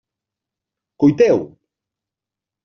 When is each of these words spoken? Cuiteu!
Cuiteu! 0.99 1.39